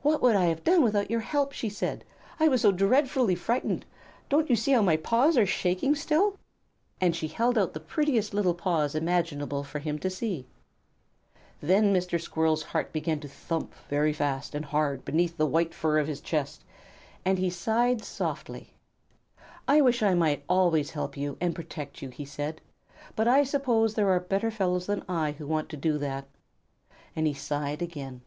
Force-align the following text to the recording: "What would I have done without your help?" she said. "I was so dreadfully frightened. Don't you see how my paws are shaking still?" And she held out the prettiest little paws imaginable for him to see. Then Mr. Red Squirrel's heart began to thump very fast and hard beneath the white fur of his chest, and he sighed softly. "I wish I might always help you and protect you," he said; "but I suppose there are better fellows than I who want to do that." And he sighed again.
"What 0.00 0.22
would 0.22 0.34
I 0.34 0.46
have 0.46 0.64
done 0.64 0.80
without 0.82 1.10
your 1.10 1.20
help?" 1.20 1.52
she 1.52 1.68
said. 1.68 2.02
"I 2.40 2.48
was 2.48 2.62
so 2.62 2.72
dreadfully 2.72 3.34
frightened. 3.34 3.84
Don't 4.30 4.48
you 4.48 4.56
see 4.56 4.72
how 4.72 4.80
my 4.80 4.96
paws 4.96 5.36
are 5.36 5.44
shaking 5.44 5.94
still?" 5.94 6.38
And 7.02 7.14
she 7.14 7.28
held 7.28 7.58
out 7.58 7.74
the 7.74 7.80
prettiest 7.80 8.32
little 8.32 8.54
paws 8.54 8.94
imaginable 8.94 9.62
for 9.64 9.78
him 9.78 9.98
to 9.98 10.08
see. 10.08 10.46
Then 11.60 11.92
Mr. 11.92 12.12
Red 12.12 12.22
Squirrel's 12.22 12.62
heart 12.62 12.94
began 12.94 13.20
to 13.20 13.28
thump 13.28 13.74
very 13.90 14.14
fast 14.14 14.54
and 14.54 14.64
hard 14.64 15.04
beneath 15.04 15.36
the 15.36 15.44
white 15.44 15.74
fur 15.74 15.98
of 15.98 16.06
his 16.08 16.22
chest, 16.22 16.64
and 17.26 17.38
he 17.38 17.50
sighed 17.50 18.02
softly. 18.02 18.72
"I 19.68 19.82
wish 19.82 20.02
I 20.02 20.14
might 20.14 20.44
always 20.48 20.92
help 20.92 21.14
you 21.14 21.36
and 21.42 21.54
protect 21.54 22.00
you," 22.00 22.08
he 22.08 22.24
said; 22.24 22.62
"but 23.14 23.28
I 23.28 23.44
suppose 23.44 23.92
there 23.92 24.08
are 24.08 24.18
better 24.20 24.50
fellows 24.50 24.86
than 24.86 25.04
I 25.06 25.32
who 25.32 25.46
want 25.46 25.68
to 25.68 25.76
do 25.76 25.98
that." 25.98 26.24
And 27.14 27.26
he 27.26 27.34
sighed 27.34 27.82
again. 27.82 28.22